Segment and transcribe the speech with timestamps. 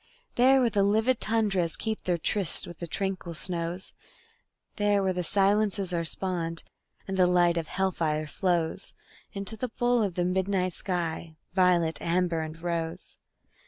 [0.33, 3.93] There where the livid tundras keep their tryst with the tranquil snows;
[4.77, 6.63] There where the silences are spawned,
[7.07, 8.95] and the light of hell fire flows
[9.33, 13.19] Into the bowl of the midnight sky, violet, amber and rose.